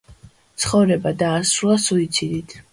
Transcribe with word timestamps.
ცხოვრება 0.63 1.13
დაასრულა 1.21 1.79
სუიციდით. 1.87 2.61